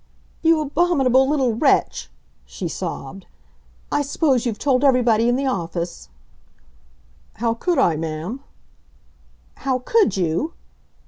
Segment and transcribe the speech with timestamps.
[0.41, 2.09] "You abominable little wretch!"
[2.43, 3.27] she sobbed.
[3.91, 6.09] "I suppose you've told everybody in the office."
[7.35, 8.39] "How could I, ma'am?"
[9.57, 10.53] "How could you?"